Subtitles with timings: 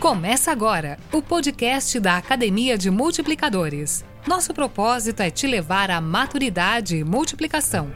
[0.00, 4.04] Começa agora o podcast da Academia de Multiplicadores.
[4.28, 7.90] Nosso propósito é te levar à maturidade e multiplicação.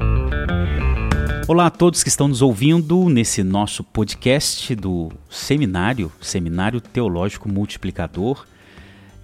[1.46, 8.46] Olá a todos que estão nos ouvindo nesse nosso podcast do seminário, Seminário Teológico Multiplicador.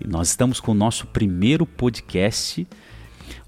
[0.06, 2.64] Nós estamos com o nosso primeiro podcast.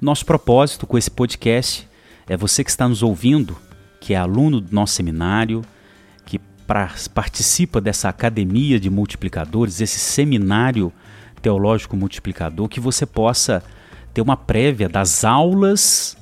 [0.00, 1.88] Nosso propósito com esse podcast
[2.26, 3.56] é você que está nos ouvindo,
[4.00, 5.64] que é aluno do nosso seminário,
[6.71, 10.92] pra, participa dessa academia de multiplicadores, esse seminário
[11.42, 13.61] teológico multiplicador, que você possa
[14.15, 16.16] ter uma prévia das aulas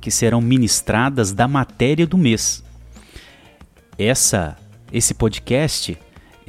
[0.00, 2.64] que serão ministradas da matéria do mês.
[3.98, 4.56] Essa,
[4.90, 5.98] esse podcast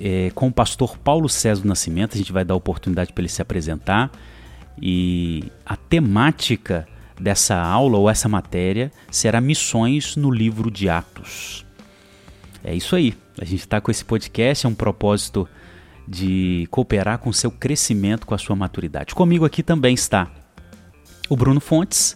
[0.02, 3.28] é, com o pastor Paulo César do Nascimento, a gente vai dar oportunidade para ele
[3.28, 4.10] se apresentar
[4.82, 6.88] e a temática
[7.20, 11.66] dessa aula ou essa matéria será missões no livro de Atos.
[12.64, 13.14] É isso aí.
[13.42, 15.50] A gente está com esse podcast, é um propósito
[16.08, 19.16] de cooperar com o seu crescimento, com a sua maturidade.
[19.16, 20.32] Comigo aqui também está
[21.28, 22.16] o Bruno Fontes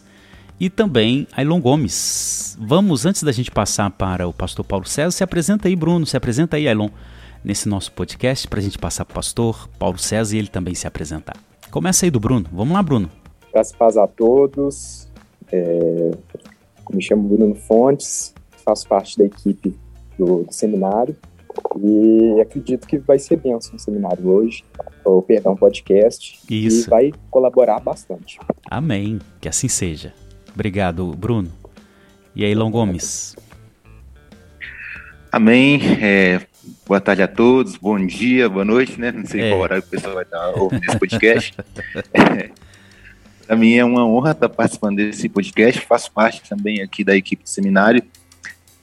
[0.60, 2.56] e também a Ilon Gomes.
[2.62, 6.16] Vamos, antes da gente passar para o pastor Paulo César, se apresenta aí, Bruno, se
[6.16, 6.90] apresenta aí, Ilon,
[7.44, 10.76] nesse nosso podcast, para a gente passar para o pastor Paulo César e ele também
[10.76, 11.38] se apresentar.
[11.72, 12.46] Começa aí do Bruno.
[12.54, 13.10] Vamos lá, Bruno.
[13.52, 15.10] Graças paz a todos.
[15.52, 16.12] É,
[16.94, 18.32] me chamo Bruno Fontes,
[18.64, 19.76] faço parte da equipe
[20.18, 21.16] do, do, seminário
[21.78, 24.64] e acredito que vai ser bênção o seminário hoje,
[25.04, 26.88] ou perdão, podcast, Isso.
[26.88, 28.40] e vai colaborar bastante.
[28.70, 30.14] Amém, que assim seja.
[30.54, 31.52] Obrigado, Bruno.
[32.36, 33.36] E aí, Long Gomes?
[35.32, 35.82] Amém.
[36.02, 36.42] É,
[36.88, 39.12] boa tarde a todos, bom dia, boa noite, né?
[39.12, 39.50] Não sei é.
[39.50, 41.54] qual horário o pessoal vai estar ouvindo esse podcast.
[42.14, 42.50] é,
[43.46, 47.44] Para mim é uma honra estar participando desse podcast, faço parte também aqui da equipe
[47.44, 48.02] do seminário.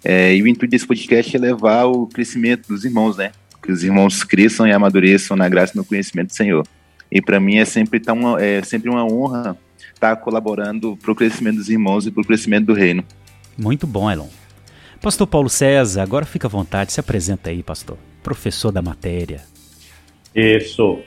[0.04, 3.32] É, e o intuito desse podcast é levar o crescimento dos irmãos, né?
[3.62, 6.66] Que os irmãos cresçam e amadureçam na graça e no conhecimento do Senhor.
[7.10, 9.56] E para mim é sempre, tá uma, é sempre uma honra
[9.94, 13.04] estar colaborando para o crescimento dos irmãos e para o crescimento do reino.
[13.56, 14.28] Muito bom, Elon.
[15.00, 17.98] Pastor Paulo César, agora fica à vontade, se apresenta aí, pastor.
[18.22, 19.42] Professor da matéria.
[20.34, 21.00] Isso.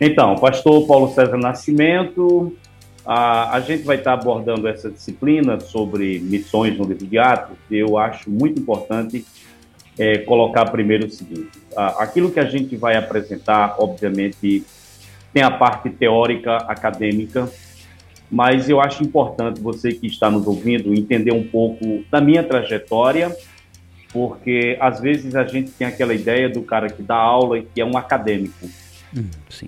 [0.00, 2.56] Então, pastor Paulo César Nascimento,
[3.12, 7.56] a, a gente vai estar abordando essa disciplina sobre missões no livro de Atos.
[7.68, 9.26] Eu acho muito importante
[9.98, 14.64] é, colocar primeiro o seguinte: a, aquilo que a gente vai apresentar, obviamente,
[15.32, 17.50] tem a parte teórica, acadêmica,
[18.30, 23.36] mas eu acho importante você que está nos ouvindo entender um pouco da minha trajetória,
[24.12, 27.80] porque às vezes a gente tem aquela ideia do cara que dá aula e que
[27.80, 28.68] é um acadêmico.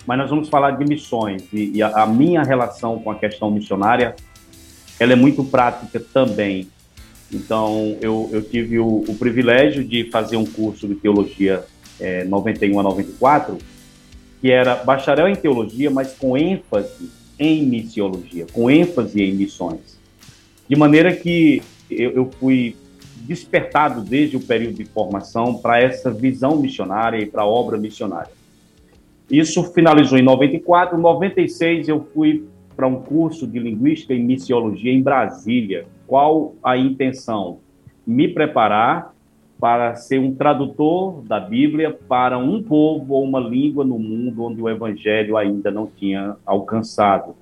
[0.07, 3.51] Mas nós vamos falar de missões e, e a, a, minha relação com a questão
[3.51, 4.15] missionária,
[4.99, 6.69] ela é muito prática também.
[7.33, 11.65] Então, eu, eu tive o, o privilégio de fazer um curso de teologia
[11.99, 13.59] é, 91 a 94,
[14.41, 19.99] que era bacharel em teologia, mas com ênfase em missiologia, com ênfase em missões.
[20.69, 22.77] De maneira que eu, eu fui
[23.23, 28.42] despertado desde o período de formação para essa visão missionária e para a obra missionária.
[29.33, 30.99] Isso finalizou em 94.
[30.99, 32.45] Em 96 eu fui
[32.77, 35.87] para um curso de linguística e missiologia em Brasília.
[36.07, 37.61] Qual a intenção?
[38.07, 39.15] Me preparar
[39.59, 44.61] para ser um tradutor da Bíblia para um povo ou uma língua no mundo onde
[44.61, 47.35] o evangelho ainda não tinha alcançado.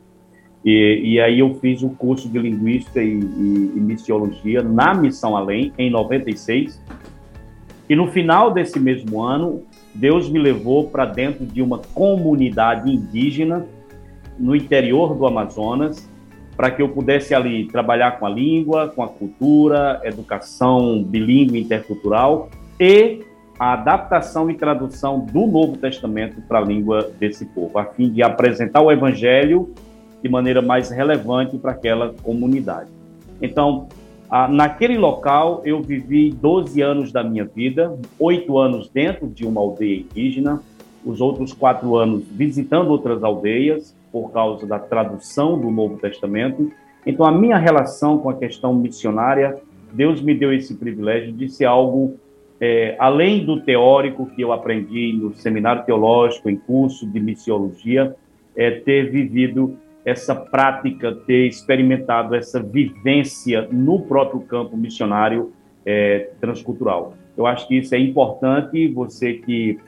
[0.64, 5.36] E, e aí eu fiz o curso de linguística e, e, e missiologia na Missão
[5.36, 6.80] Além, em 96.
[7.88, 9.62] E no final desse mesmo ano,
[9.94, 13.66] Deus me levou para dentro de uma comunidade indígena
[14.38, 16.08] no interior do Amazonas,
[16.56, 22.48] para que eu pudesse ali trabalhar com a língua, com a cultura, educação bilíngue intercultural
[22.78, 23.20] e
[23.58, 28.22] a adaptação e tradução do Novo Testamento para a língua desse povo, a fim de
[28.22, 29.74] apresentar o Evangelho
[30.22, 32.90] de maneira mais relevante para aquela comunidade.
[33.40, 33.88] Então,
[34.30, 39.60] ah, naquele local, eu vivi 12 anos da minha vida, oito anos dentro de uma
[39.60, 40.62] aldeia indígena,
[41.04, 46.70] os outros quatro anos visitando outras aldeias, por causa da tradução do Novo Testamento.
[47.06, 49.56] Então, a minha relação com a questão missionária,
[49.92, 52.16] Deus me deu esse privilégio de ser algo
[52.60, 58.14] é, além do teórico que eu aprendi no seminário teológico, em curso de missiologia,
[58.54, 65.52] é, ter vivido essa prática, ter experimentado essa vivência no próprio campo missionário
[65.84, 67.14] é, transcultural.
[67.36, 69.78] Eu acho que isso é importante, você que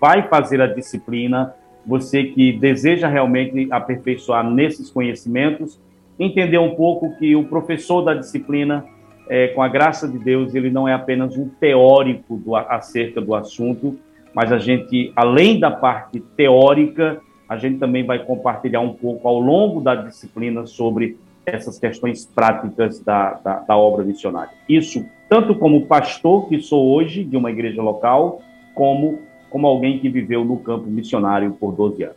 [0.00, 1.54] vai fazer a disciplina,
[1.86, 5.80] você que deseja realmente aperfeiçoar nesses conhecimentos,
[6.18, 8.84] entender um pouco que o professor da disciplina,
[9.28, 13.34] é, com a graça de Deus, ele não é apenas um teórico do, acerca do
[13.34, 13.98] assunto,
[14.34, 17.20] mas a gente, além da parte teórica,
[17.52, 23.00] a gente também vai compartilhar um pouco ao longo da disciplina sobre essas questões práticas
[23.00, 24.52] da, da, da obra missionária.
[24.68, 28.40] Isso tanto como pastor que sou hoje de uma igreja local,
[28.74, 29.18] como
[29.52, 32.16] como alguém que viveu no campo missionário por 12 anos.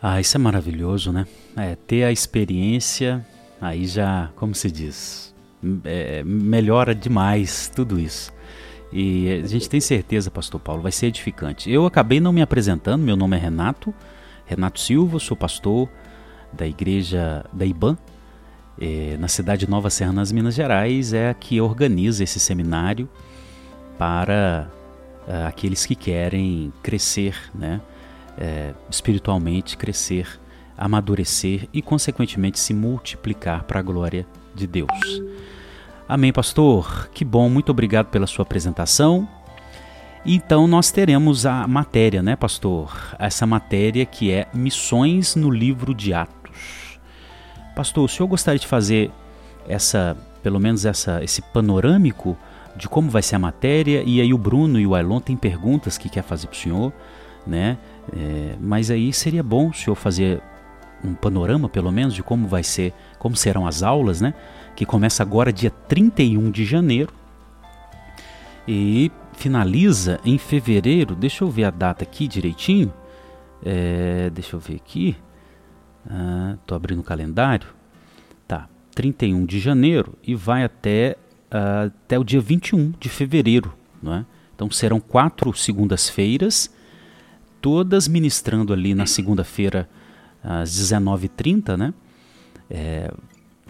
[0.00, 1.26] Ah, isso é maravilhoso, né?
[1.56, 3.26] É, ter a experiência,
[3.60, 5.34] aí já, como se diz,
[5.84, 8.32] é, melhora demais tudo isso.
[8.92, 11.70] E a gente tem certeza, Pastor Paulo, vai ser edificante.
[11.70, 13.94] Eu acabei não me apresentando, meu nome é Renato,
[14.44, 15.88] Renato Silva, sou pastor
[16.52, 17.96] da igreja da IBAN,
[18.78, 23.08] é, na cidade de Nova Serra, nas Minas Gerais, é a que organiza esse seminário
[23.98, 24.68] para
[25.26, 27.80] uh, aqueles que querem crescer, né?
[28.36, 30.40] É, espiritualmente, crescer,
[30.76, 34.88] amadurecer e, consequentemente, se multiplicar para a glória de Deus.
[36.14, 37.08] Amém, pastor?
[37.14, 39.26] Que bom, muito obrigado pela sua apresentação.
[40.26, 43.14] Então, nós teremos a matéria, né, pastor?
[43.18, 47.00] Essa matéria que é Missões no Livro de Atos.
[47.74, 49.10] Pastor, o senhor gostaria de fazer
[49.66, 52.36] essa, pelo menos essa, esse panorâmico
[52.76, 55.96] de como vai ser a matéria, e aí o Bruno e o Ailon têm perguntas
[55.96, 56.92] que quer fazer para o senhor,
[57.46, 57.78] né?
[58.14, 60.42] É, mas aí seria bom o senhor fazer
[61.02, 64.34] um panorama, pelo menos, de como vai ser, como serão as aulas, né?
[64.74, 67.12] Que começa agora dia 31 de janeiro
[68.66, 71.14] e finaliza em fevereiro.
[71.14, 72.92] Deixa eu ver a data aqui direitinho.
[73.64, 75.16] É, deixa eu ver aqui.
[76.08, 77.68] Ah, tô abrindo o calendário.
[78.46, 81.16] Tá, 31 de janeiro e vai até
[81.52, 83.72] uh, até o dia 21 de fevereiro.
[84.02, 84.26] Não é?
[84.54, 86.72] Então serão quatro segundas-feiras,
[87.60, 89.88] todas ministrando ali na segunda-feira
[90.42, 91.94] às 19h30, né?
[92.68, 93.12] É,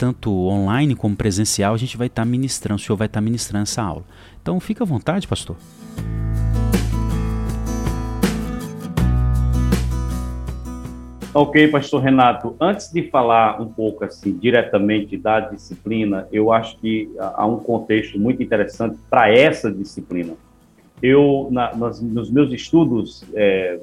[0.03, 3.25] tanto online como presencial, a gente vai estar tá ministrando, o senhor vai estar tá
[3.25, 4.03] ministrando essa aula.
[4.43, 5.55] Então fica à vontade, pastor.
[11.33, 12.57] Ok, pastor Renato.
[12.61, 18.19] Antes de falar um pouco assim diretamente da disciplina, eu acho que há um contexto
[18.19, 20.35] muito interessante para essa disciplina.
[21.01, 23.79] Eu, na, nas, nos meus estudos é,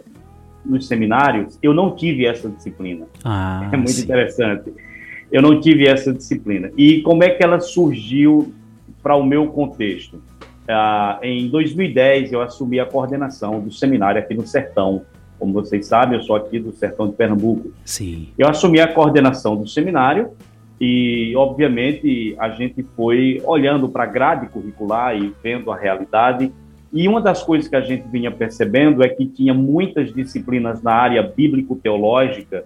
[0.66, 3.08] nos seminários, eu não tive essa disciplina.
[3.24, 4.04] Ah, é muito sim.
[4.04, 4.89] interessante.
[5.32, 6.72] Eu não tive essa disciplina.
[6.78, 8.54] E como é que ela surgiu
[9.02, 10.22] para o meu contexto?
[10.68, 15.04] Ah, em 2010, eu assumi a coordenação do seminário aqui no Sertão,
[15.40, 17.72] como vocês sabem, eu sou aqui do sertão de Pernambuco.
[17.86, 18.28] Sim.
[18.38, 20.32] Eu assumi a coordenação do seminário
[20.80, 26.52] e, obviamente, a gente foi olhando para a grade curricular e vendo a realidade.
[26.92, 30.92] E uma das coisas que a gente vinha percebendo é que tinha muitas disciplinas na
[30.92, 32.66] área bíblico-teológica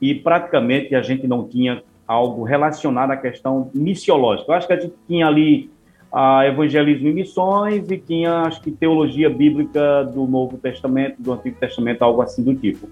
[0.00, 4.50] e praticamente a gente não tinha algo relacionado à questão missiológica.
[4.50, 5.70] Eu acho que a gente tinha ali
[6.12, 11.56] a evangelismo e missões e tinha, acho que, teologia bíblica do Novo Testamento, do Antigo
[11.58, 12.88] Testamento, algo assim do tipo.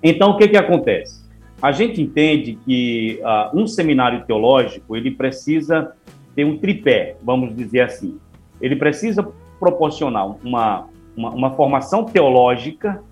[0.00, 1.26] Então, o que que acontece?
[1.60, 5.92] A gente entende que uh, um seminário teológico, ele precisa
[6.36, 8.16] ter um tripé, vamos dizer assim.
[8.60, 10.86] Ele precisa proporcionar uma,
[11.16, 13.02] uma, uma formação teológica,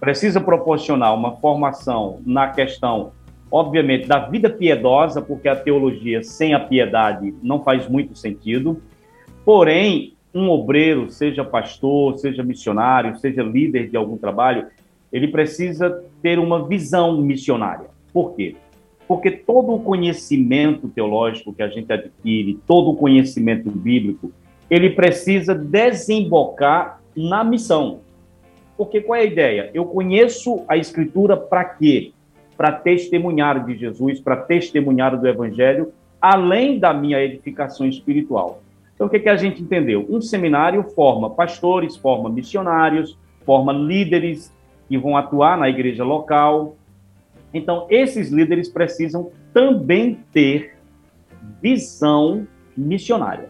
[0.00, 3.12] precisa proporcionar uma formação na questão
[3.54, 8.82] obviamente, da vida piedosa, porque a teologia sem a piedade não faz muito sentido.
[9.44, 14.66] Porém, um obreiro, seja pastor, seja missionário, seja líder de algum trabalho,
[15.12, 17.86] ele precisa ter uma visão missionária.
[18.12, 18.56] Por quê?
[19.06, 24.32] Porque todo o conhecimento teológico que a gente adquire, todo o conhecimento bíblico,
[24.68, 28.00] ele precisa desembocar na missão.
[28.76, 29.70] Porque qual é a ideia?
[29.72, 32.14] Eu conheço a escritura para quê?
[32.56, 38.62] Para testemunhar de Jesus, para testemunhar do Evangelho, além da minha edificação espiritual.
[38.94, 40.06] Então, o que, que a gente entendeu?
[40.08, 44.54] Um seminário forma pastores, forma missionários, forma líderes
[44.88, 46.76] que vão atuar na igreja local.
[47.52, 50.76] Então, esses líderes precisam também ter
[51.60, 52.46] visão
[52.76, 53.48] missionária.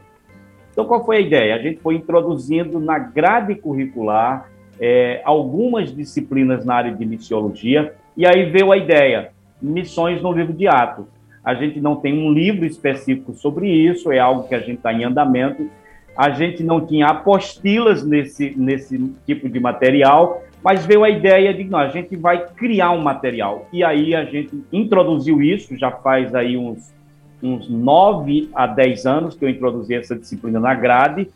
[0.73, 1.54] Então, qual foi a ideia?
[1.54, 8.26] A gente foi introduzindo na grade curricular é, algumas disciplinas na área de missiologia, e
[8.26, 9.30] aí veio a ideia,
[9.61, 11.06] missões no livro de Atos.
[11.44, 14.92] A gente não tem um livro específico sobre isso, é algo que a gente está
[14.92, 15.68] em andamento.
[16.16, 21.64] A gente não tinha apostilas nesse, nesse tipo de material, mas veio a ideia de
[21.64, 23.68] que a gente vai criar um material.
[23.73, 26.94] E aí a gente introduziu isso, já faz aí uns,
[27.42, 31.28] uns 9 a 10 anos que eu introduzi essa disciplina na grade,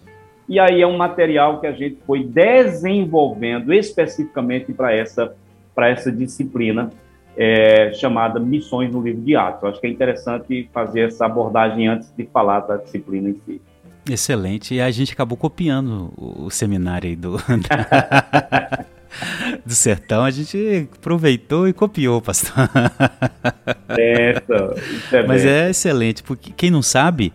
[0.49, 5.37] e aí é um material que a gente foi desenvolvendo especificamente para essa
[5.79, 6.91] para essa disciplina
[7.37, 9.63] é, chamada Missões no Livro de Atos.
[9.63, 13.63] Eu acho que é interessante fazer essa abordagem antes de falar da disciplina em si.
[14.11, 14.75] Excelente.
[14.75, 17.37] E a gente acabou copiando o, seminário aí do,
[19.65, 20.25] do sertão.
[20.25, 22.69] A gente aproveitou e copiou, pastor.
[23.95, 24.53] Certo.
[25.13, 27.33] É Mas é excelente, porque quem não sabe,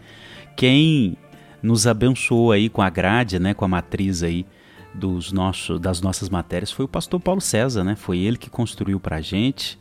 [0.57, 1.15] quem
[1.61, 4.45] nos abençoou aí com a grade, né, com a matriz aí
[4.93, 7.95] dos nossos, das nossas matérias foi o pastor Paulo César, né?
[7.95, 9.79] Foi ele que construiu para a gente,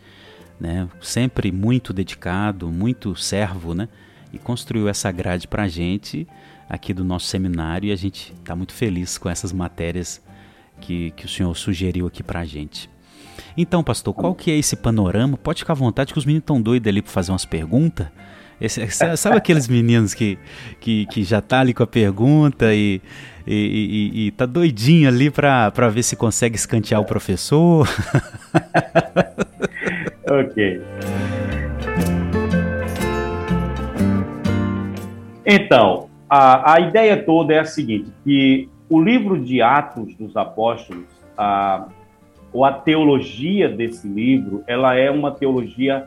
[0.59, 0.89] né?
[1.01, 3.89] Sempre muito dedicado, muito servo, né?
[4.33, 6.27] E construiu essa grade para a gente
[6.69, 10.23] aqui do nosso seminário e a gente está muito feliz com essas matérias
[10.81, 12.89] que, que o senhor sugeriu aqui para a gente.
[13.57, 15.37] Então, pastor, qual que é esse panorama?
[15.37, 18.09] Pode ficar à vontade que os meninos estão doidos ali para fazer umas perguntas.
[18.61, 20.39] Esse, sabe aqueles meninos que,
[20.81, 23.01] que, que já tá ali com a pergunta e,
[23.47, 27.89] e, e, e tá doidinho ali para ver se consegue escantear o professor?
[30.31, 30.81] ok.
[35.45, 41.07] Então, a, a ideia toda é a seguinte, que o livro de Atos dos Apóstolos,
[41.37, 41.89] a,
[42.53, 46.07] ou a teologia desse livro, ela é uma teologia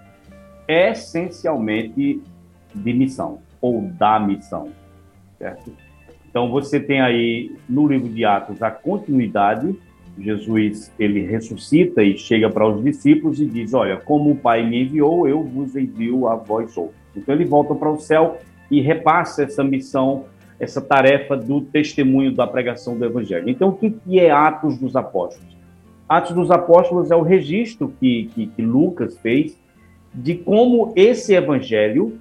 [0.67, 2.21] essencialmente
[2.75, 4.69] de missão, ou da missão,
[5.37, 5.71] certo?
[6.29, 9.75] Então você tem aí no livro de Atos a continuidade,
[10.17, 14.83] Jesus ele ressuscita e chega para os discípulos e diz: Olha, como o Pai me
[14.83, 16.95] enviou, eu vos envio a vós outros.
[17.15, 18.37] Então ele volta para o céu
[18.69, 20.25] e repassa essa missão,
[20.59, 23.49] essa tarefa do testemunho da pregação do Evangelho.
[23.49, 25.55] Então o que é Atos dos Apóstolos?
[26.07, 29.57] Atos dos Apóstolos é o registro que, que, que Lucas fez
[30.13, 32.19] de como esse Evangelho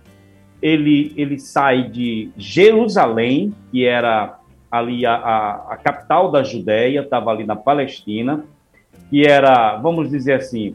[0.64, 4.38] ele, ele sai de Jerusalém, que era
[4.70, 8.42] ali a, a, a capital da Judéia, estava ali na Palestina,
[9.10, 10.74] que era, vamos dizer assim,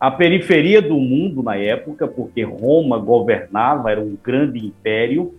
[0.00, 5.32] a periferia do mundo na época, porque Roma governava, era um grande império.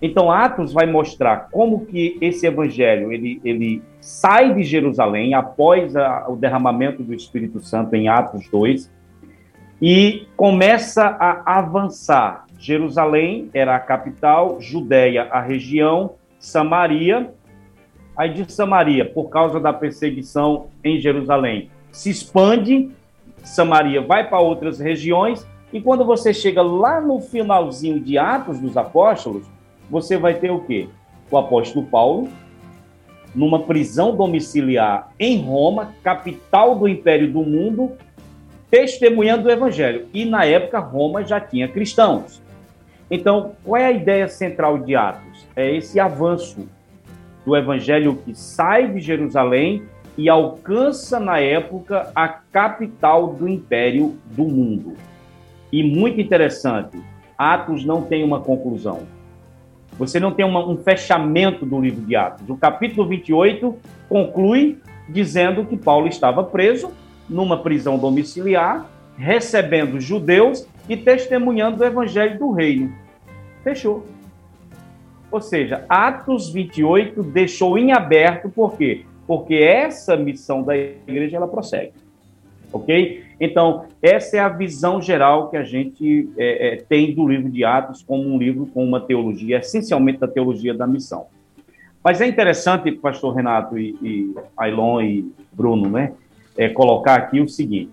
[0.00, 6.26] Então, Atos vai mostrar como que esse evangelho ele, ele sai de Jerusalém após a,
[6.28, 8.97] o derramamento do Espírito Santo em Atos 2
[9.80, 17.32] e começa a avançar Jerusalém era a capital, Judéia a região, Samaria.
[18.16, 22.90] Aí de Samaria, por causa da perseguição em Jerusalém, se expande,
[23.44, 28.76] Samaria vai para outras regiões, e quando você chega lá no finalzinho de Atos dos
[28.76, 29.46] Apóstolos,
[29.88, 30.88] você vai ter o quê?
[31.30, 32.28] O apóstolo Paulo,
[33.32, 37.92] numa prisão domiciliar em Roma, capital do império do mundo,
[38.70, 40.06] testemunhando o evangelho.
[40.12, 42.42] E na época Roma já tinha cristãos.
[43.10, 45.46] Então, qual é a ideia central de Atos?
[45.56, 46.68] É esse avanço
[47.44, 49.82] do evangelho que sai de Jerusalém
[50.16, 54.94] e alcança na época a capital do império do mundo.
[55.72, 56.98] E muito interessante,
[57.36, 59.02] Atos não tem uma conclusão.
[59.98, 62.48] Você não tem uma, um fechamento do livro de Atos.
[62.48, 63.74] O capítulo 28
[64.08, 66.92] conclui dizendo que Paulo estava preso
[67.28, 72.92] numa prisão domiciliar, recebendo judeus e testemunhando o evangelho do reino.
[73.62, 74.06] Fechou.
[75.30, 79.04] Ou seja, Atos 28 deixou em aberto, por quê?
[79.26, 81.92] Porque essa missão da igreja ela prossegue.
[82.72, 83.24] Ok?
[83.40, 87.64] Então, essa é a visão geral que a gente é, é, tem do livro de
[87.64, 91.26] Atos como um livro com uma teologia, essencialmente da teologia da missão.
[92.02, 96.12] Mas é interessante, pastor Renato e, e Ailon e Bruno, né,
[96.58, 97.92] é, colocar aqui o seguinte: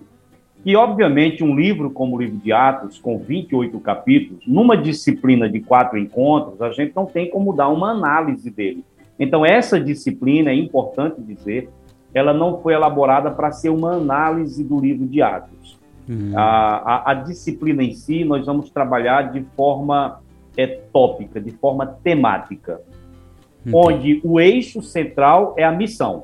[0.65, 5.59] e, obviamente, um livro como o livro de Atos, com 28 capítulos, numa disciplina de
[5.59, 8.83] quatro encontros, a gente não tem como dar uma análise dele.
[9.19, 11.69] Então, essa disciplina, é importante dizer,
[12.15, 15.77] ela não foi elaborada para ser uma análise do livro de Atos.
[16.09, 16.31] Uhum.
[16.35, 20.19] A, a, a, disciplina em si, nós vamos trabalhar de forma
[20.57, 22.81] é, tópica, de forma temática,
[23.65, 23.71] uhum.
[23.73, 26.23] onde o eixo central é a missão.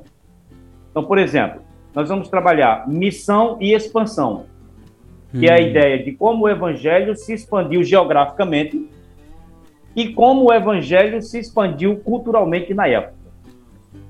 [0.90, 1.62] Então, por exemplo,
[1.94, 4.46] nós vamos trabalhar missão e expansão,
[5.30, 5.50] que hum.
[5.50, 5.68] é a hum.
[5.68, 8.88] ideia de como o evangelho se expandiu geograficamente
[9.94, 13.14] e como o evangelho se expandiu culturalmente na época.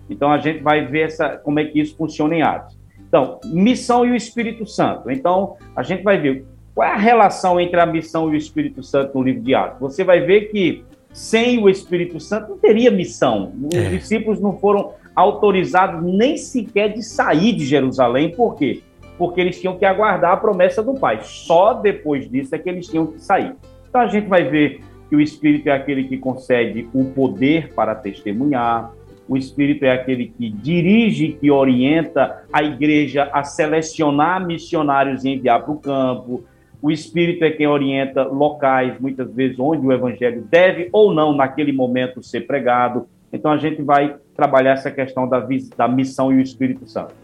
[0.09, 2.77] Então a gente vai ver essa, como é que isso funciona em Atos.
[3.13, 5.11] Então, missão e o Espírito Santo.
[5.11, 8.83] Então, a gente vai ver qual é a relação entre a missão e o Espírito
[8.83, 9.79] Santo no livro de Atos.
[9.81, 13.53] Você vai ver que sem o Espírito Santo não teria missão.
[13.71, 13.91] Os é.
[13.91, 18.31] discípulos não foram autorizados nem sequer de sair de Jerusalém.
[18.31, 18.83] Por quê?
[19.19, 21.21] Porque eles tinham que aguardar a promessa do Pai.
[21.23, 23.55] Só depois disso é que eles tinham que sair.
[23.89, 27.95] Então a gente vai ver que o Espírito é aquele que concede o poder para
[27.95, 28.91] testemunhar,
[29.29, 35.63] o Espírito é aquele que dirige, que orienta a igreja a selecionar missionários e enviar
[35.63, 36.45] para o campo.
[36.81, 41.73] o Espírito é quem orienta locais, muitas vezes, onde o Evangelho deve ou não, naquele
[41.73, 43.07] momento, ser pregado.
[43.33, 45.47] Então, a gente vai trabalhar essa questão da,
[45.77, 47.15] da missão e o Espírito Santo.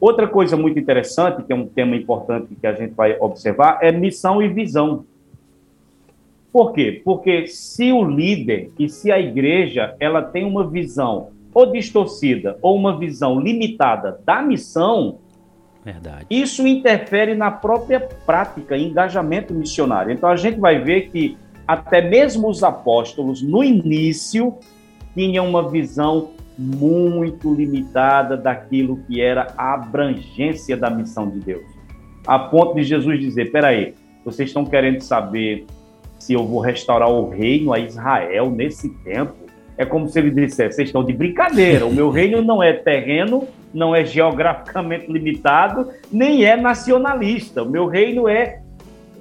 [0.00, 3.90] Outra coisa muito interessante, que é um tema importante que a gente vai observar, é
[3.90, 5.04] missão e visão.
[6.52, 7.00] Por quê?
[7.04, 12.76] Porque se o líder e se a igreja ela tem uma visão ou distorcida ou
[12.76, 15.18] uma visão limitada da missão,
[15.82, 16.26] Verdade.
[16.28, 20.12] isso interfere na própria prática, engajamento missionário.
[20.12, 24.54] Então a gente vai ver que até mesmo os apóstolos, no início,
[25.16, 31.64] tinham uma visão muito limitada daquilo que era a abrangência da missão de Deus.
[32.26, 33.94] A ponto de Jesus dizer: peraí,
[34.24, 35.66] vocês estão querendo saber
[36.18, 39.34] se eu vou restaurar o reino a Israel nesse tempo?
[39.78, 43.46] É como se ele dissesse: vocês estão de brincadeira, o meu reino não é terreno,
[43.72, 47.62] não é geograficamente limitado, nem é nacionalista.
[47.62, 48.60] O meu reino é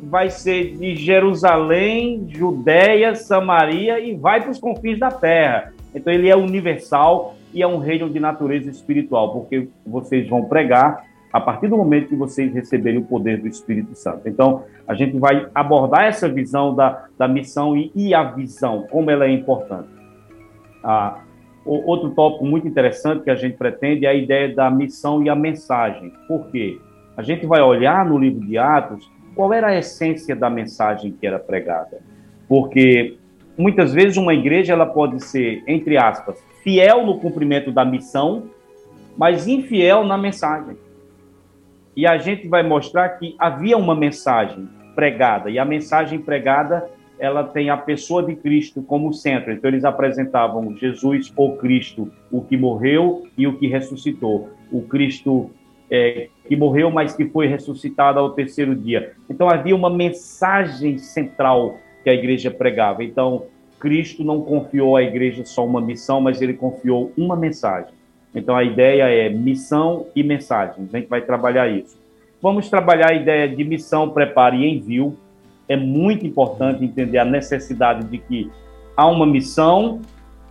[0.01, 5.74] vai ser de Jerusalém, Judéia, Samaria e vai para os confins da terra.
[5.95, 11.05] Então ele é universal e é um reino de natureza espiritual, porque vocês vão pregar
[11.31, 14.27] a partir do momento que vocês receberem o poder do Espírito Santo.
[14.27, 19.11] Então, a gente vai abordar essa visão da, da missão e, e a visão, como
[19.11, 19.89] ela é importante.
[20.81, 21.19] Ah,
[21.65, 25.35] outro tópico muito interessante que a gente pretende é a ideia da missão e a
[25.35, 26.13] mensagem.
[26.25, 26.79] Por quê?
[27.17, 31.27] A gente vai olhar no livro de Atos qual era a essência da mensagem que
[31.27, 31.99] era pregada.
[32.47, 33.17] Porque
[33.57, 38.43] muitas vezes uma igreja ela pode ser, entre aspas, fiel no cumprimento da missão,
[39.17, 40.77] mas infiel na mensagem.
[41.95, 47.43] E a gente vai mostrar que havia uma mensagem pregada, e a mensagem pregada ela
[47.43, 49.51] tem a pessoa de Cristo como centro.
[49.51, 54.49] Então eles apresentavam Jesus, o Cristo, o que morreu e o que ressuscitou.
[54.71, 55.49] O Cristo
[55.89, 59.13] é, que morreu, mas que foi ressuscitado ao terceiro dia.
[59.29, 63.03] Então havia uma mensagem central que a igreja pregava.
[63.03, 63.45] Então,
[63.79, 67.89] Cristo não confiou à igreja só uma missão, mas ele confiou uma mensagem.
[68.33, 70.87] Então, a ideia é missão e mensagem.
[70.93, 71.97] A gente vai trabalhar isso.
[72.39, 75.17] Vamos trabalhar a ideia de missão, preparo e envio.
[75.67, 78.51] É muito importante entender a necessidade de que
[78.95, 79.99] há uma missão,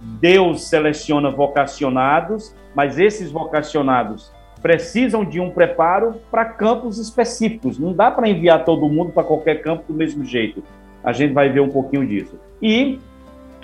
[0.00, 7.78] Deus seleciona vocacionados, mas esses vocacionados precisam de um preparo para campos específicos.
[7.78, 10.60] Não dá para enviar todo mundo para qualquer campo do mesmo jeito
[11.04, 12.40] a gente vai ver um pouquinho disso.
[12.62, 12.98] E,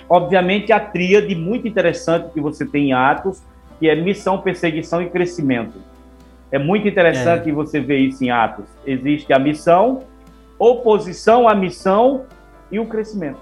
[0.07, 3.41] obviamente, a tríade muito interessante que você tem em Atos,
[3.79, 5.79] que é missão, perseguição e crescimento.
[6.51, 7.51] É muito interessante é.
[7.53, 8.65] você ver isso em Atos.
[8.85, 10.03] Existe a missão,
[10.59, 12.25] oposição à missão
[12.71, 13.39] e o crescimento.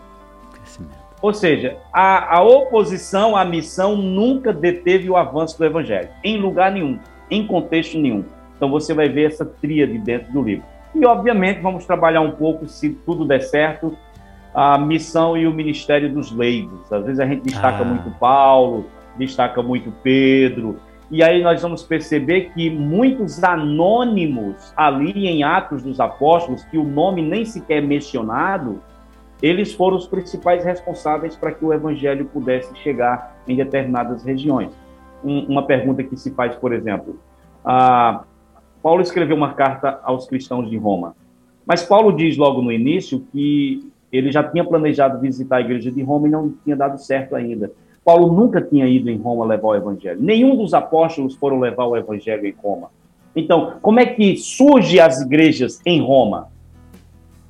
[0.53, 0.97] crescimento.
[1.21, 6.71] Ou seja, a, a oposição à missão nunca deteve o avanço do evangelho, em lugar
[6.71, 6.97] nenhum,
[7.29, 8.23] em contexto nenhum.
[8.55, 10.65] Então você vai ver essa tríade dentro do livro.
[10.93, 13.95] E, obviamente, vamos trabalhar um pouco, se tudo der certo,
[14.53, 16.91] a missão e o ministério dos leigos.
[16.91, 17.85] Às vezes a gente destaca ah.
[17.85, 18.85] muito Paulo,
[19.17, 20.79] destaca muito Pedro,
[21.11, 26.83] e aí nós vamos perceber que muitos anônimos ali em Atos dos Apóstolos, que o
[26.83, 28.79] nome nem sequer é mencionado,
[29.41, 34.71] eles foram os principais responsáveis para que o evangelho pudesse chegar em determinadas regiões.
[35.23, 37.19] Um, uma pergunta que se faz, por exemplo,
[37.65, 38.23] ah,
[38.81, 41.15] Paulo escreveu uma carta aos cristãos de Roma.
[41.65, 46.01] Mas Paulo diz logo no início que ele já tinha planejado visitar a igreja de
[46.01, 47.71] Roma e não tinha dado certo ainda.
[48.03, 50.19] Paulo nunca tinha ido em Roma levar o evangelho.
[50.21, 52.89] Nenhum dos apóstolos foram levar o evangelho em Roma.
[53.35, 56.47] Então, como é que surge as igrejas em Roma?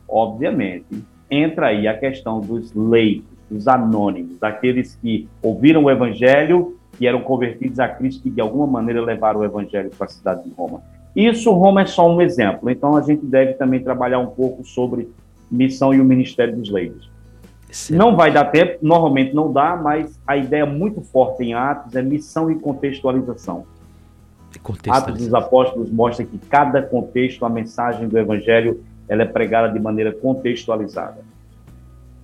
[0.08, 7.08] Obviamente, entra aí a questão dos leigos, dos anônimos, daqueles que ouviram o evangelho e
[7.08, 10.50] eram convertidos a Cristo e de alguma maneira levaram o evangelho para a cidade de
[10.54, 10.82] Roma.
[11.16, 12.70] Isso, Roma é só um exemplo.
[12.70, 15.10] Então, a gente deve também trabalhar um pouco sobre
[15.50, 17.10] missão e o ministério dos leigos.
[17.92, 22.02] Não vai dar tempo, normalmente não dá, mas a ideia muito forte em Atos é
[22.02, 23.66] missão e contextualização.
[24.90, 29.80] Atos dos Apóstolos mostra que cada contexto, a mensagem do Evangelho, ela é pregada de
[29.80, 31.20] maneira contextualizada.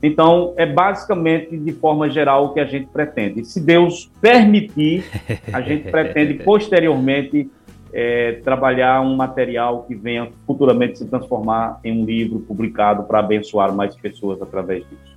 [0.01, 3.45] Então, é basicamente, de forma geral, o que a gente pretende.
[3.45, 5.05] Se Deus permitir,
[5.53, 7.49] a gente pretende posteriormente
[7.97, 13.73] é, trabalhar um material que venha futuramente se transformar em um livro publicado para abençoar
[13.73, 15.15] mais pessoas através disso.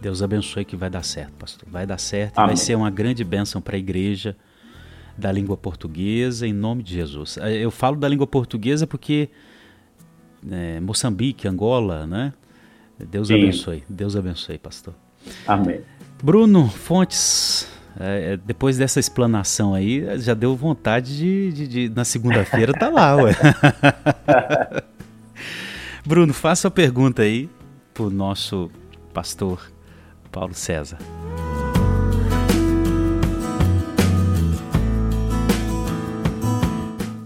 [0.00, 1.68] Deus abençoe que vai dar certo, pastor.
[1.70, 2.48] Vai dar certo, Amém.
[2.48, 4.36] vai ser uma grande bênção para a igreja
[5.16, 7.38] da língua portuguesa, em nome de Jesus.
[7.38, 9.28] É, eu falo da língua portuguesa porque
[10.50, 12.34] é, Moçambique, Angola, né?
[12.98, 13.34] Deus Sim.
[13.34, 14.94] abençoe, Deus abençoe, pastor.
[15.46, 15.80] Amém.
[16.20, 22.04] Bruno Fontes, é, é, depois dessa explanação aí, já deu vontade de, de, de na
[22.04, 23.32] segunda-feira tá lá, ué.
[26.04, 27.48] Bruno, faça a pergunta aí
[27.94, 28.70] para o nosso
[29.14, 29.72] pastor
[30.30, 30.98] Paulo César.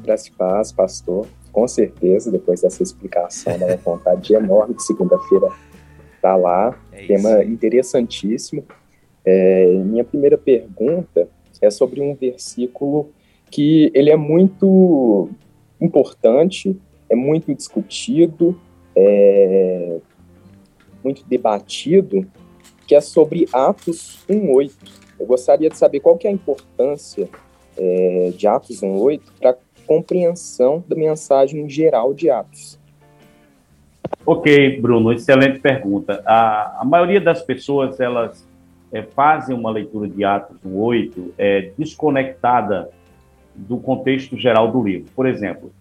[0.04, 1.26] Graça e paz, pastor.
[1.52, 6.78] Com certeza, depois dessa explicação, dá uma vontade enorme de segunda-feira estar tá lá.
[6.92, 8.64] É Tema interessantíssimo.
[9.24, 11.28] É, minha primeira pergunta
[11.60, 13.10] é sobre um versículo
[13.50, 15.28] que ele é muito
[15.80, 16.76] importante,
[17.08, 18.58] é muito discutido,
[18.94, 19.98] é
[21.02, 22.26] muito debatido,
[22.86, 24.72] que é sobre Atos 1.8.
[25.18, 27.28] Eu gostaria de saber qual que é a importância
[27.76, 29.56] é, de Atos 1.8 para a
[29.86, 32.78] compreensão da mensagem geral de Atos.
[34.24, 36.22] Ok, Bruno, excelente pergunta.
[36.26, 38.46] A, a maioria das pessoas, elas
[38.92, 42.90] é, fazem uma leitura de Atos 1.8 é, desconectada
[43.54, 45.08] do contexto geral do livro.
[45.14, 45.72] Por exemplo,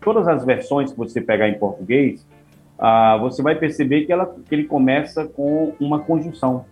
[0.00, 2.26] todas as versões que você pegar em português,
[2.78, 6.64] ah, você vai perceber que, ela, que ele começa com uma conjunção.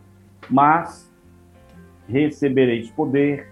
[0.48, 1.10] Mas
[2.08, 3.48] recebereis poder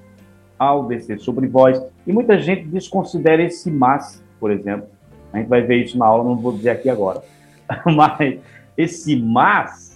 [0.58, 1.82] ao descer sobre vós.
[2.06, 4.88] E muita gente desconsidera esse mas, por exemplo.
[5.32, 7.22] A gente vai ver isso na aula, não vou dizer aqui agora.
[7.84, 8.38] Mas
[8.76, 9.95] esse mas,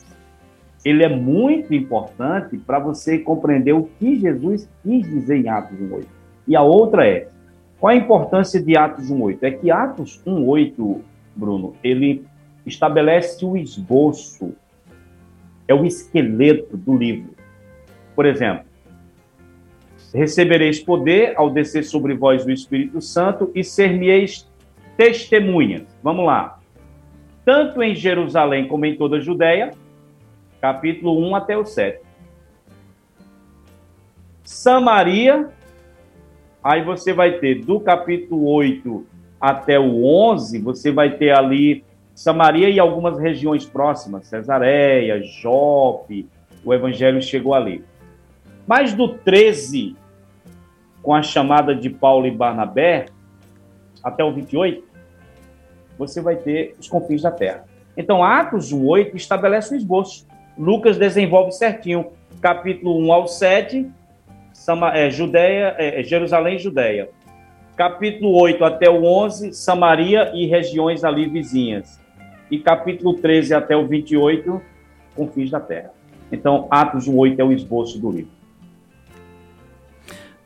[0.84, 6.04] ele é muito importante para você compreender o que Jesus quis dizer em Atos 1.8.
[6.48, 7.28] E a outra é,
[7.78, 9.38] qual a importância de Atos 1.8?
[9.42, 11.00] É que Atos 1.8,
[11.36, 12.24] Bruno, ele
[12.64, 14.54] estabelece o esboço,
[15.68, 17.34] é o esqueleto do livro.
[18.14, 18.64] Por exemplo,
[20.12, 24.48] recebereis poder ao descer sobre vós o Espírito Santo e ser-me-eis
[24.96, 25.82] testemunhas.
[26.02, 26.58] Vamos lá.
[27.44, 29.70] Tanto em Jerusalém como em toda a Judéia,
[30.60, 32.00] capítulo 1 até o 7.
[34.44, 35.48] Samaria,
[36.62, 39.06] aí você vai ter do capítulo 8
[39.40, 46.28] até o 11, você vai ter ali Samaria e algumas regiões próximas, Cesareia, Jope,
[46.64, 47.82] o evangelho chegou ali.
[48.66, 49.96] Mas do 13,
[51.02, 53.06] com a chamada de Paulo e Barnabé,
[54.02, 54.84] até o 28,
[55.98, 57.64] você vai ter os confins da terra.
[57.96, 60.26] Então, Atos 1,8 estabelece o esboço.
[60.58, 62.06] Lucas desenvolve certinho,
[62.40, 63.86] capítulo 1 ao 7,
[64.52, 67.10] Sama, é, Judeia, é, Jerusalém e Judeia.
[67.76, 72.00] Capítulo 8 até o 11, Samaria e regiões ali vizinhas
[72.50, 74.60] e capítulo 13 até o 28,
[75.14, 75.92] confins da terra.
[76.32, 78.32] Então, Atos 1, 8 é o esboço do livro.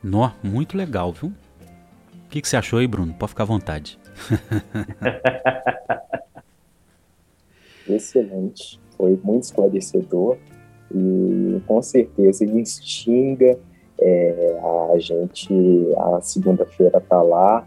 [0.03, 1.29] Nó, muito legal, viu?
[1.29, 3.13] O que, que você achou aí, Bruno?
[3.13, 3.99] Pode ficar à vontade.
[7.89, 8.79] Excelente.
[8.97, 10.37] Foi muito esclarecedor
[10.93, 13.57] e com certeza instiga
[13.99, 14.59] é,
[14.93, 15.53] a gente
[15.97, 17.65] a segunda-feira tá lá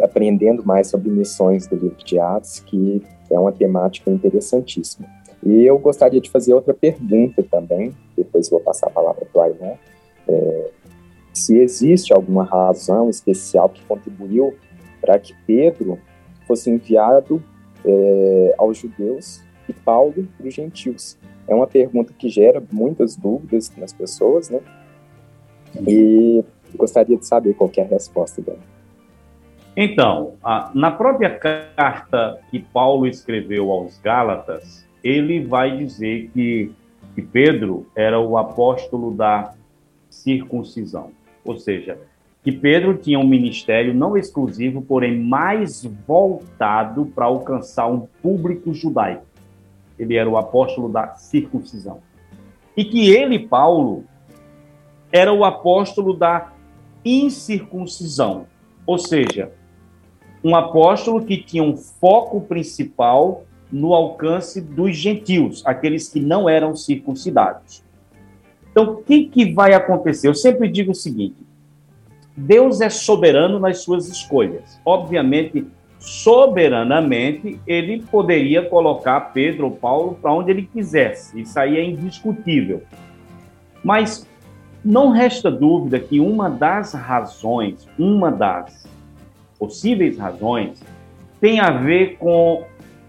[0.00, 5.08] aprendendo mais sobre missões do livro de Atos, que é uma temática interessantíssima.
[5.44, 9.44] E eu gostaria de fazer outra pergunta também, depois vou passar a palavra para o
[9.44, 9.76] Aimon.
[10.28, 10.70] É,
[11.32, 14.54] se existe alguma razão especial que contribuiu
[15.00, 15.98] para que Pedro
[16.46, 17.42] fosse enviado
[17.84, 19.42] é, aos judeus
[19.72, 21.18] e Paulo para os gentios.
[21.46, 24.60] É uma pergunta que gera muitas dúvidas nas pessoas, né?
[25.86, 26.44] E
[26.76, 28.60] gostaria de saber qual é a resposta dela.
[29.76, 30.34] Então,
[30.74, 36.70] na própria carta que Paulo escreveu aos Gálatas, ele vai dizer que,
[37.14, 39.54] que Pedro era o apóstolo da
[40.10, 41.10] circuncisão.
[41.44, 41.98] Ou seja,
[42.42, 49.24] que Pedro tinha um ministério não exclusivo, porém mais voltado para alcançar um público judaico.
[50.02, 52.00] Ele era o apóstolo da circuncisão.
[52.76, 54.04] E que ele, Paulo,
[55.12, 56.52] era o apóstolo da
[57.04, 58.46] incircuncisão.
[58.86, 59.52] Ou seja,
[60.42, 66.74] um apóstolo que tinha um foco principal no alcance dos gentios, aqueles que não eram
[66.74, 67.82] circuncidados.
[68.70, 70.28] Então, o que, que vai acontecer?
[70.28, 71.36] Eu sempre digo o seguinte:
[72.36, 74.80] Deus é soberano nas suas escolhas.
[74.84, 75.66] Obviamente,
[76.02, 82.82] soberanamente, ele poderia colocar Pedro ou Paulo para onde ele quisesse, isso aí é indiscutível.
[83.84, 84.26] Mas
[84.84, 88.84] não resta dúvida que uma das razões, uma das
[89.56, 90.82] possíveis razões
[91.40, 92.64] tem a ver com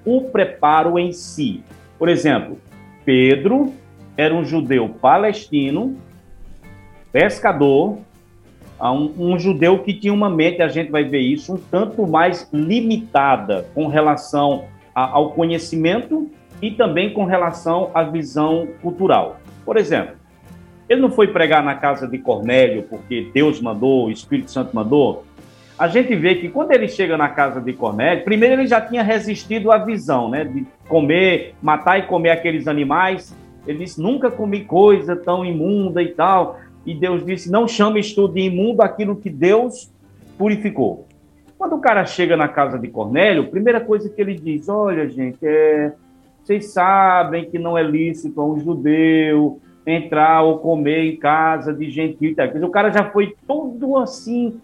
[0.06, 1.64] o preparo em si.
[1.98, 2.60] Por exemplo,
[3.04, 3.74] Pedro
[4.16, 5.98] era um judeu palestino,
[7.12, 7.98] pescador,
[8.92, 12.50] um, um, judeu que tinha uma mente, a gente vai ver isso, um tanto mais
[12.52, 16.30] limitada com relação a, ao conhecimento
[16.62, 19.38] e também com relação à visão cultural.
[19.66, 20.16] Por exemplo,
[20.90, 25.24] ele não foi pregar na casa de Cornélio porque Deus mandou, o Espírito Santo mandou,
[25.78, 29.02] a gente vê que quando ele chega na casa de Cornélio, primeiro ele já tinha
[29.02, 33.36] resistido à visão, né, de comer, matar e comer aqueles animais.
[33.66, 36.60] Ele disse: Nunca comi coisa tão imunda e tal.
[36.86, 39.92] E Deus disse: Não chames tu de imundo aquilo que Deus
[40.38, 41.08] purificou.
[41.58, 45.38] Quando o cara chega na casa de Cornélio, primeira coisa que ele diz: Olha, gente,
[45.44, 45.94] é,
[46.44, 51.90] vocês sabem que não é lícito a um judeu entrar ou comer em casa de
[51.90, 52.36] gentil.
[52.62, 54.60] O cara já foi todo assim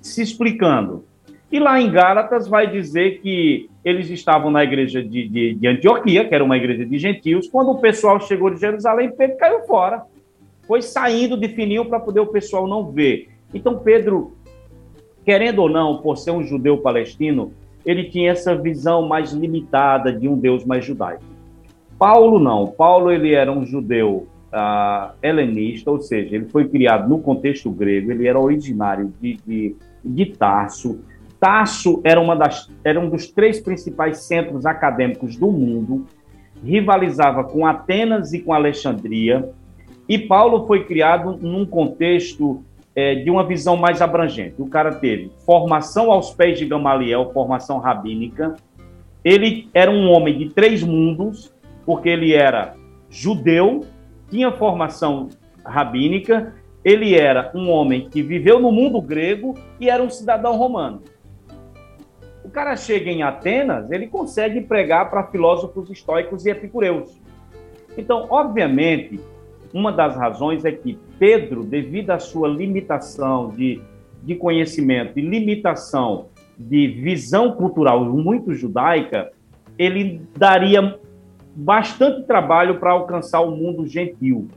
[0.00, 1.04] se explicando.
[1.50, 6.26] E lá em Gálatas vai dizer que eles estavam na igreja de, de, de, Antioquia,
[6.26, 7.46] que era uma igreja de gentios.
[7.46, 10.02] Quando o pessoal chegou de Jerusalém, Pedro caiu fora.
[10.72, 13.28] Foi saindo de fininho para poder o pessoal não ver.
[13.52, 14.32] Então, Pedro,
[15.22, 17.52] querendo ou não, por ser um judeu palestino,
[17.84, 21.24] ele tinha essa visão mais limitada de um Deus mais judaico.
[21.98, 22.68] Paulo não.
[22.68, 28.10] Paulo ele era um judeu uh, helenista, ou seja, ele foi criado no contexto grego,
[28.10, 31.00] ele era originário de, de, de Tarso.
[31.38, 36.06] Tarso era, uma das, era um dos três principais centros acadêmicos do mundo,
[36.64, 39.52] rivalizava com Atenas e com Alexandria,
[40.12, 42.62] e Paulo foi criado num contexto
[42.94, 44.60] é, de uma visão mais abrangente.
[44.60, 48.54] O cara teve formação aos pés de Gamaliel, formação rabínica.
[49.24, 51.50] Ele era um homem de três mundos,
[51.86, 52.74] porque ele era
[53.08, 53.86] judeu,
[54.28, 55.30] tinha formação
[55.64, 56.52] rabínica,
[56.84, 61.00] ele era um homem que viveu no mundo grego e era um cidadão romano.
[62.44, 67.18] O cara chega em Atenas, ele consegue pregar para filósofos estoicos e epicureus.
[67.96, 69.18] Então, obviamente,
[69.72, 73.80] uma das razões é que Pedro, devido à sua limitação de,
[74.22, 76.26] de conhecimento e limitação
[76.58, 79.32] de visão cultural muito judaica,
[79.78, 80.98] ele daria
[81.54, 84.48] bastante trabalho para alcançar o mundo gentil.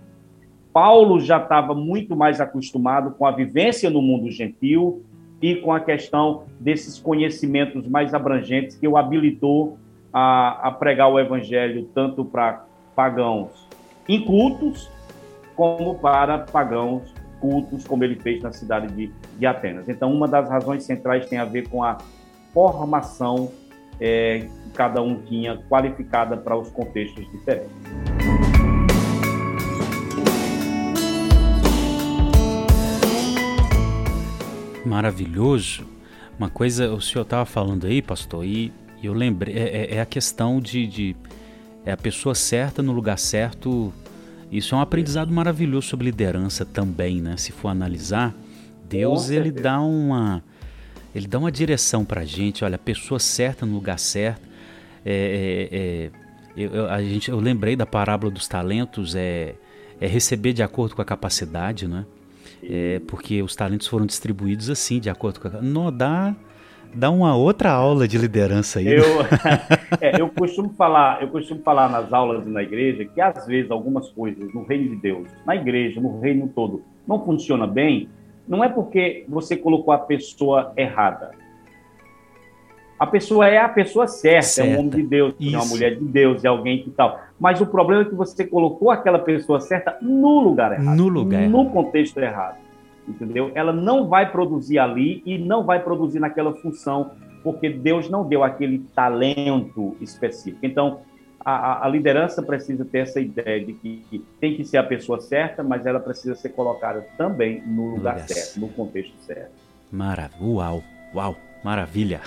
[0.74, 5.04] Paulo já estava muito mais acostumado com a vivência no mundo gentil
[5.42, 9.78] e com a questão desses conhecimentos mais abrangentes que o habilitou
[10.12, 13.66] a, a pregar o evangelho tanto para pagãos
[14.08, 14.90] incultos
[15.56, 19.88] como para pagãos cultos, como ele fez na cidade de, de Atenas.
[19.88, 21.98] Então, uma das razões centrais tem a ver com a
[22.54, 23.52] formação
[24.00, 27.72] é, que cada um tinha qualificada para os contextos diferentes.
[34.86, 35.86] Maravilhoso.
[36.38, 40.06] Uma coisa, o senhor estava falando aí, pastor, e eu lembrei, é, é, é a
[40.06, 41.16] questão de, de,
[41.86, 43.94] é a pessoa certa no lugar certo.
[44.56, 47.36] Isso é um aprendizado maravilhoso sobre liderança também, né?
[47.36, 48.34] Se for analisar,
[48.88, 50.42] Deus ele dá uma
[51.14, 54.48] ele dá uma direção para a gente, olha, a pessoa certa no lugar certo.
[55.06, 56.10] É,
[56.56, 59.56] é, é, eu, a gente, eu lembrei da parábola dos talentos, é,
[60.00, 62.06] é receber de acordo com a capacidade, né?
[62.64, 65.62] É, porque os talentos foram distribuídos assim, de acordo com a...
[65.62, 66.34] Não, dá,
[66.96, 68.86] dá uma outra aula de liderança aí.
[68.86, 68.96] Né?
[68.96, 69.04] Eu,
[70.02, 73.70] é, eu, costumo falar, eu costumo falar nas aulas e na igreja que às vezes
[73.70, 78.10] algumas coisas no reino de Deus, na igreja, no reino todo, não funciona bem,
[78.48, 81.32] não é porque você colocou a pessoa errada.
[82.98, 84.72] A pessoa é a pessoa certa, certa.
[84.72, 85.54] é um homem de Deus, Isso.
[85.54, 87.20] é uma mulher de Deus, é alguém que tal.
[87.38, 90.96] Mas o problema é que você colocou aquela pessoa certa no lugar errado.
[90.96, 92.65] No lugar No contexto errado.
[93.08, 93.52] Entendeu?
[93.54, 97.12] Ela não vai produzir ali e não vai produzir naquela função,
[97.44, 100.66] porque Deus não deu aquele talento específico.
[100.66, 101.02] Então,
[101.46, 105.22] a, a, liderança precisa ter essa ideia de que, que, tem que ser a pessoa
[105.22, 109.52] certa, mas ela precisa ser colocada também no lugar certo, no contexto certo.
[109.92, 110.42] Maravilha.
[110.42, 112.22] Uau, uau, maravilha.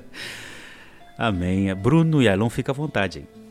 [1.16, 1.74] Amém.
[1.74, 3.43] Bruno e Alon, fica à vontade aí.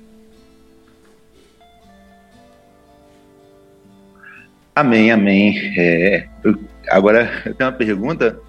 [4.76, 5.74] Amém, amém.
[5.78, 6.58] É, eu,
[6.90, 8.40] agora eu tenho uma pergunta,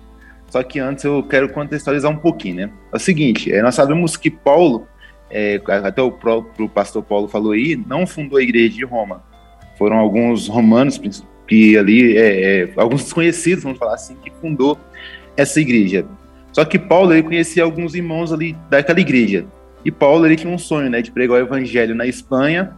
[0.48, 2.70] só que antes eu quero contextualizar um pouquinho, né?
[2.92, 4.88] É o seguinte, é, nós sabemos que Paulo
[5.30, 9.22] é, até o próprio pastor Paulo falou aí, não fundou a igreja de Roma.
[9.76, 10.98] Foram alguns romanos
[11.46, 14.78] que ali, é, é, alguns desconhecidos, vamos falar assim, que fundou
[15.36, 16.06] essa igreja.
[16.52, 19.44] Só que Paulo ele conhecia alguns irmãos ali daquela igreja.
[19.84, 22.74] E Paulo ele tinha um sonho, né, de pregar o evangelho na Espanha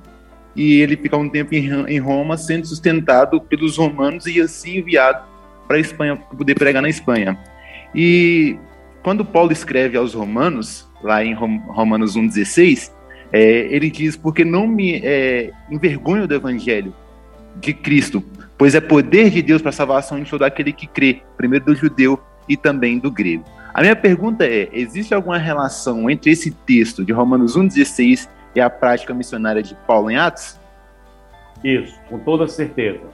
[0.57, 5.23] e ele ficar um tempo em Roma sendo sustentado pelos romanos e assim enviado
[5.69, 7.39] para a Espanha para poder pregar na Espanha.
[7.95, 8.57] E
[9.03, 12.91] quando Paulo escreve aos romanos, lá em Romanos 1,16,
[13.33, 13.41] é,
[13.71, 16.95] ele diz: Porque não me é, envergonho do evangelho
[17.57, 18.23] de Cristo,
[18.57, 21.75] pois é poder de Deus para a salvação de todo aquele que crê, primeiro do
[21.75, 23.45] judeu e também do grego.
[23.75, 28.71] A minha pergunta é: existe alguma relação entre esse texto de Romanos 1,16 e a
[28.71, 30.59] prática missionária de Paulo em Atos?
[31.63, 33.05] Isso, com toda certeza.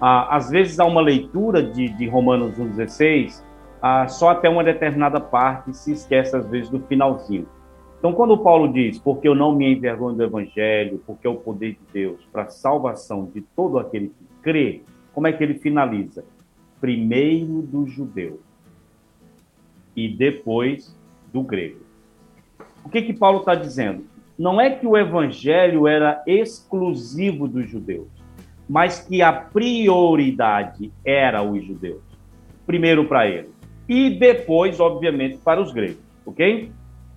[0.00, 3.42] Ah, às vezes há uma leitura de, de Romanos 1,16
[3.80, 7.46] ah, só até uma determinada parte se esquece, às vezes, do finalzinho.
[7.98, 11.72] Então, quando Paulo diz, porque eu não me envergonho do Evangelho, porque é o poder
[11.72, 16.24] de Deus para a salvação de todo aquele que crê, como é que ele finaliza?
[16.80, 18.40] Primeiro do judeu
[19.96, 20.96] e depois
[21.32, 21.80] do grego.
[22.84, 24.04] O que que Paulo está dizendo?
[24.38, 28.08] Não é que o Evangelho era exclusivo dos judeus,
[28.68, 32.02] mas que a prioridade era os judeus.
[32.64, 36.70] Primeiro para eles e depois, obviamente, para os gregos, ok?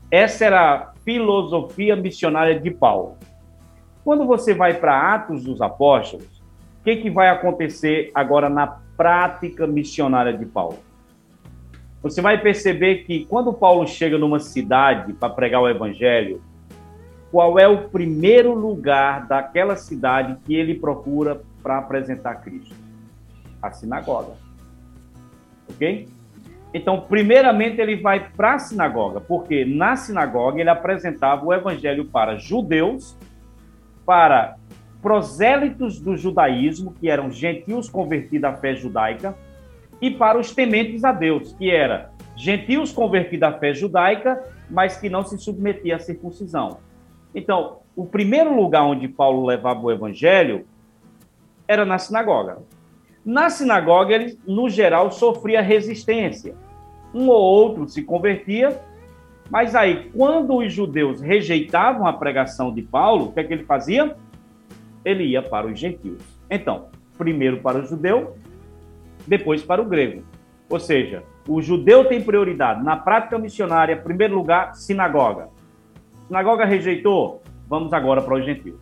[0.09, 3.17] Essa era a filosofia missionária de Paulo.
[4.03, 6.41] Quando você vai para Atos dos Apóstolos,
[6.79, 10.79] o que, que vai acontecer agora na prática missionária de Paulo?
[12.01, 16.41] Você vai perceber que quando Paulo chega numa cidade para pregar o evangelho,
[17.31, 22.75] qual é o primeiro lugar daquela cidade que ele procura para apresentar Cristo?
[23.61, 24.33] A sinagoga.
[25.69, 26.09] Ok?
[26.73, 32.37] Então, primeiramente, ele vai para a sinagoga, porque na sinagoga ele apresentava o evangelho para
[32.37, 33.17] judeus,
[34.05, 34.57] para
[35.01, 39.35] prosélitos do judaísmo, que eram gentios convertidos à fé judaica,
[40.01, 45.09] e para os tementes a Deus, que era gentios convertidos à fé judaica, mas que
[45.09, 46.79] não se submetia à circuncisão.
[47.33, 50.65] Então, o primeiro lugar onde Paulo levava o evangelho
[51.67, 52.59] era na sinagoga.
[53.23, 56.55] Na sinagoga, ele, no geral, sofria resistência.
[57.13, 58.81] Um ou outro se convertia,
[59.49, 63.65] mas aí, quando os judeus rejeitavam a pregação de Paulo, o que é que ele
[63.65, 64.15] fazia?
[65.03, 66.23] Ele ia para os gentios.
[66.49, 68.37] Então, primeiro para o judeu,
[69.27, 70.23] depois para o grego.
[70.69, 72.83] Ou seja, o judeu tem prioridade.
[72.83, 75.49] Na prática missionária, primeiro lugar, sinagoga.
[76.31, 78.79] Sinagoga rejeitou, vamos agora para os gentios.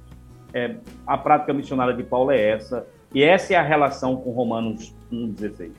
[0.53, 0.75] É,
[1.07, 5.71] a prática missionária de Paulo é essa, e essa é a relação com Romanos 1,16.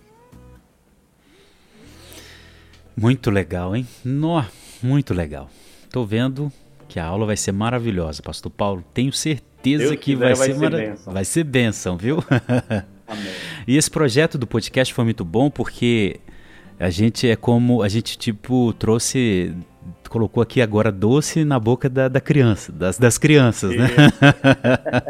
[2.97, 3.87] Muito legal, hein?
[4.05, 4.43] Nó,
[4.83, 5.49] muito legal.
[5.93, 6.51] Tô vendo
[6.89, 8.85] que a aula vai ser maravilhosa, Pastor Paulo.
[8.93, 11.13] Tenho certeza Deus que vai, vai, ser, ser bênção.
[11.13, 12.17] vai ser bênção, viu?
[13.07, 13.33] Amém.
[13.69, 16.19] e esse projeto do podcast foi muito bom porque
[16.81, 19.55] a gente é como a gente tipo trouxe
[20.09, 23.89] colocou aqui agora doce na boca da, da criança, das, das crianças, né?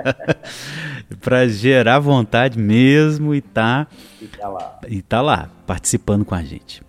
[1.20, 3.86] para gerar vontade mesmo e tá,
[4.20, 4.80] e tá lá.
[4.88, 6.82] E tá lá, participando com a gente.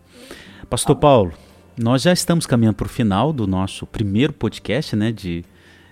[0.70, 1.02] Pastor Amém.
[1.02, 1.34] Paulo,
[1.78, 5.44] nós já estamos caminhando para o final do nosso primeiro podcast, né, de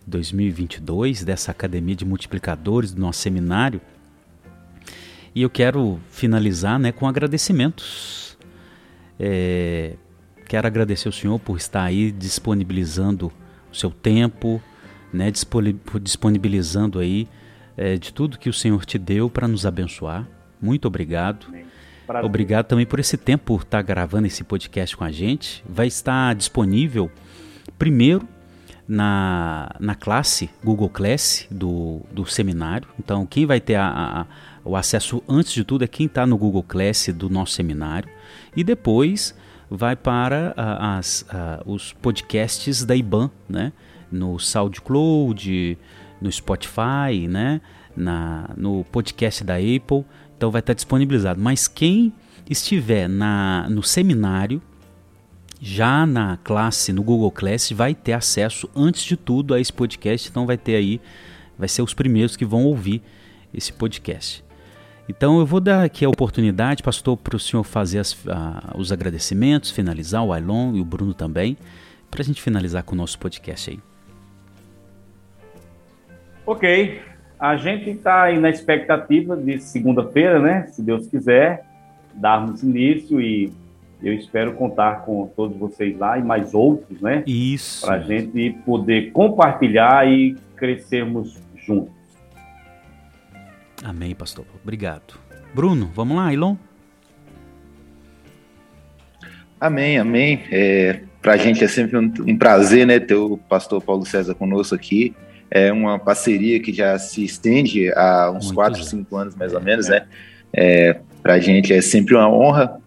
[0.06, 3.82] 2022, dessa Academia de Multiplicadores, do nosso seminário.
[5.34, 8.38] E eu quero finalizar, né, com agradecimentos.
[9.20, 9.96] É,
[10.50, 13.32] Quero agradecer ao Senhor por estar aí disponibilizando
[13.72, 14.60] o seu tempo,
[15.14, 15.32] né,
[16.02, 17.28] disponibilizando aí
[17.78, 20.28] é, de tudo que o Senhor te deu para nos abençoar.
[20.60, 21.46] Muito obrigado.
[22.24, 25.64] Obrigado também por esse tempo, por estar gravando esse podcast com a gente.
[25.70, 27.12] Vai estar disponível
[27.78, 28.28] primeiro
[28.88, 32.88] na, na classe Google Class do, do seminário.
[32.98, 34.26] Então, quem vai ter a, a,
[34.66, 38.10] o acesso antes de tudo é quem está no Google Class do nosso seminário.
[38.56, 39.36] E depois
[39.70, 43.72] vai para uh, as, uh, os podcasts da IBAN, né?
[44.12, 45.78] No SoundCloud,
[46.22, 47.62] no Spotify, né?
[47.96, 50.06] Na, no podcast da Apple.
[50.36, 51.40] Então vai estar disponibilizado.
[51.40, 52.14] Mas quem
[52.50, 54.62] estiver na, no seminário,
[55.62, 60.30] já na classe, no Google Class, vai ter acesso, antes de tudo, a esse podcast.
[60.30, 61.00] Então vai ter aí,
[61.58, 63.04] vai ser os primeiros que vão ouvir
[63.54, 64.44] esse podcast.
[65.10, 68.16] Então eu vou dar aqui a oportunidade, pastor, para o senhor fazer as,
[68.76, 71.58] os agradecimentos, finalizar, o Ailon e o Bruno também,
[72.12, 73.80] para a gente finalizar com o nosso podcast aí.
[76.46, 77.02] Ok,
[77.40, 80.68] a gente está aí na expectativa de segunda-feira, né?
[80.68, 81.66] Se Deus quiser,
[82.14, 83.52] darmos início e
[84.04, 87.24] eu espero contar com todos vocês lá e mais outros, né?
[87.26, 87.84] Isso.
[87.84, 91.99] Para a gente poder compartilhar e crescermos juntos.
[93.84, 94.46] Amém, pastor.
[94.62, 95.20] Obrigado.
[95.54, 96.56] Bruno, vamos lá, Ilon?
[99.60, 100.44] Amém, amém.
[100.52, 104.34] É, Para a gente é sempre um, um, prazer né, ter o pastor Paulo César
[104.36, 105.14] conosco aqui.
[105.52, 109.62] É uma parceria que já se estende há uns Muito 4, 5 anos mais ou
[109.62, 110.06] menos, né?
[110.54, 112.80] É, Para a gente é sempre uma honra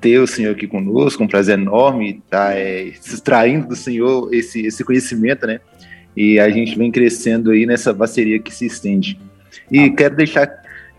[0.00, 4.64] ter o Senhor aqui conosco, um prazer enorme estar tá, é, extraindo do Senhor esse,
[4.66, 5.60] esse conhecimento, né?
[6.16, 9.18] E a gente vem crescendo aí nessa parceria que se estende.
[9.70, 9.94] E ah.
[9.94, 10.46] quero, deixar,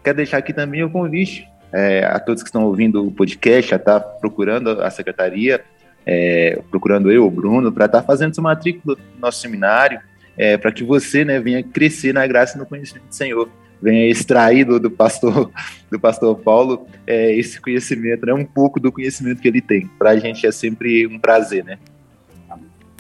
[0.03, 3.77] quero deixar aqui também o convite é, a todos que estão ouvindo o podcast, a
[3.77, 5.63] estar tá procurando a secretaria,
[6.05, 9.99] é, procurando eu, o Bruno, para estar tá fazendo sua matrícula no nosso seminário,
[10.37, 13.49] é, para que você né, venha crescer na graça e no conhecimento do Senhor.
[13.81, 15.51] venha extrair do, do pastor
[15.89, 18.33] do pastor Paulo é, esse conhecimento, né?
[18.33, 19.87] Um pouco do conhecimento que ele tem.
[19.99, 21.77] Para a gente é sempre um prazer, né?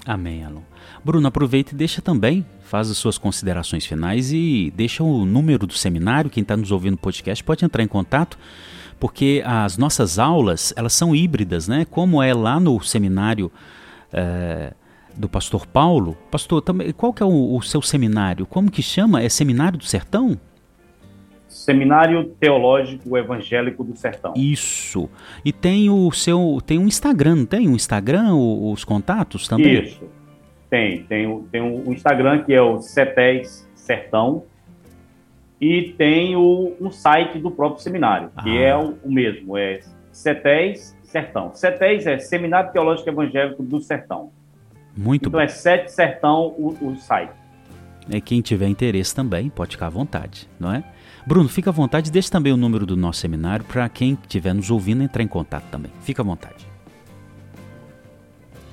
[0.05, 0.61] Amém, Alon.
[1.03, 5.73] Bruno, aproveita e deixa também, faz as suas considerações finais e deixa o número do
[5.73, 6.29] seminário.
[6.29, 8.39] Quem está nos ouvindo no podcast pode entrar em contato,
[8.97, 11.83] porque as nossas aulas elas são híbridas, né?
[11.83, 13.51] Como é lá no seminário
[14.13, 14.71] é,
[15.17, 16.17] do Pastor Paulo.
[16.31, 18.45] Pastor, também, qual que é o, o seu seminário?
[18.45, 19.21] Como que chama?
[19.21, 20.39] É Seminário do Sertão?
[21.49, 24.31] Seminário Teológico Evangélico do Sertão.
[24.33, 25.09] Isso.
[25.43, 29.83] E tem o seu, tem um Instagram, não tem um Instagram, os contatos também?
[29.83, 30.20] Isso.
[30.71, 34.45] Tem, tem, tem o Instagram que é o CETES Sertão
[35.59, 38.69] e tem o, um site do próprio seminário, que ah.
[38.69, 39.81] é o, o, mesmo, é
[40.13, 41.53] CETES Sertão.
[41.53, 44.31] CETES é Seminário Teológico Evangélico do Sertão.
[44.95, 45.43] Muito então bom.
[45.43, 47.33] é Sete Sertão o, o site.
[48.09, 50.85] É, quem tiver interesse também pode ficar à vontade, não é?
[51.27, 54.71] Bruno, fica à vontade, deixe também o número do nosso seminário para quem estiver nos
[54.71, 55.91] ouvindo entrar em contato também.
[56.01, 56.65] Fica à vontade.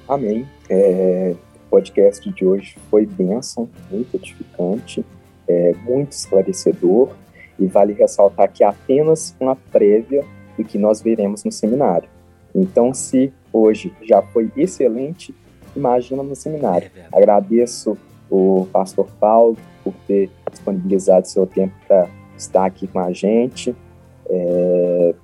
[0.09, 0.47] Amém.
[0.71, 1.35] É,
[1.69, 5.05] podcast de hoje foi bênção, muito edificante,
[5.47, 7.11] é, muito esclarecedor
[7.59, 10.25] e vale ressaltar que é apenas uma prévia
[10.57, 12.09] do que nós veremos no seminário.
[12.55, 15.35] Então, se hoje já foi excelente,
[15.75, 16.91] imagina no seminário.
[16.95, 17.97] É Agradeço
[18.31, 23.75] o pastor Paulo por ter disponibilizado seu tempo para estar aqui com a gente.
[24.29, 25.15] É,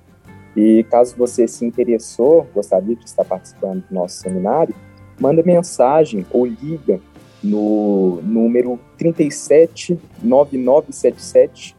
[0.55, 4.73] e caso você se interessou, gostaria de estar participando do nosso seminário,
[5.19, 7.01] manda mensagem ou liga
[7.43, 11.75] no número 37 9977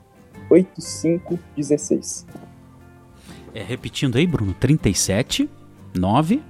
[0.48, 2.26] 8516.
[3.54, 5.48] É, repetindo aí, Bruno, 37
[5.94, 6.42] 9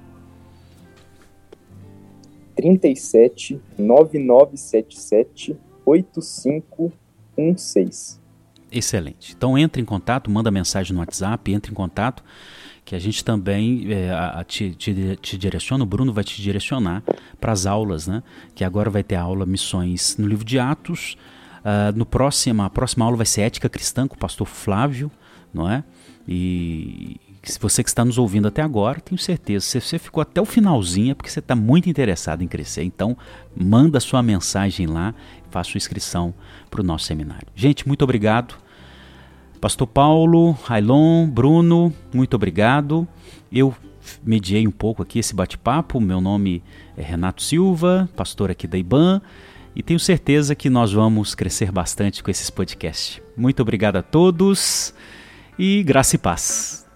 [2.55, 8.25] 37 9977 8516.
[8.71, 9.33] Excelente.
[9.35, 12.23] Então entre em contato, manda mensagem no WhatsApp, entre em contato,
[12.83, 16.41] que a gente também é, a, a, te, te, te, direciona, o Bruno vai te
[16.41, 17.03] direcionar
[17.39, 18.23] para as aulas, né?
[18.55, 21.17] Que agora vai ter a aula Missões no livro de Atos.
[21.59, 25.11] Uh, no próximo, a próxima aula vai ser Ética Cristã com o pastor Flávio,
[25.53, 25.83] não é?
[26.25, 27.19] E
[27.51, 30.45] se você que está nos ouvindo até agora, tenho certeza, se você ficou até o
[30.45, 32.83] finalzinho é porque você está muito interessado em crescer.
[32.83, 33.17] Então,
[33.55, 35.13] manda sua mensagem lá,
[35.49, 36.33] faça sua inscrição
[36.69, 37.47] para o nosso seminário.
[37.55, 38.55] Gente, muito obrigado.
[39.59, 43.07] Pastor Paulo, Railon, Bruno, muito obrigado.
[43.51, 43.73] Eu
[44.23, 45.99] mediei um pouco aqui esse bate-papo.
[45.99, 46.63] Meu nome
[46.95, 49.21] é Renato Silva, pastor aqui da IBAN,
[49.75, 53.21] e tenho certeza que nós vamos crescer bastante com esses podcasts.
[53.35, 54.93] Muito obrigado a todos
[55.57, 56.86] e graça e paz.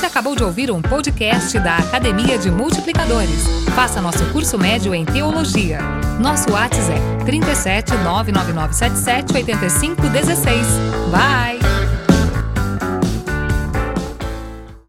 [0.00, 3.44] Você acabou de ouvir um podcast da Academia de Multiplicadores.
[3.74, 5.78] Faça nosso curso médio em Teologia.
[6.18, 10.66] Nosso WhatsApp é 37 99977 8516.
[11.10, 11.59] Bye!